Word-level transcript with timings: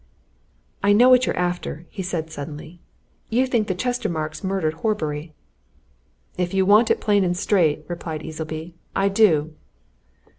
"I 0.81 0.93
know 0.93 1.09
what 1.09 1.27
you're 1.27 1.37
after," 1.37 1.85
he 1.91 2.01
said 2.01 2.31
suddenly. 2.31 2.81
"You 3.29 3.45
think 3.45 3.67
the 3.67 3.75
Chestermarkes 3.75 4.43
murdered 4.43 4.73
Horbury?" 4.81 5.35
"If 6.39 6.55
you 6.55 6.65
want 6.65 6.89
it 6.89 6.99
plain 6.99 7.23
and 7.23 7.37
straight," 7.37 7.85
replied 7.87 8.23
Easleby, 8.23 8.73
"I 8.95 9.09
do!" 9.09 9.53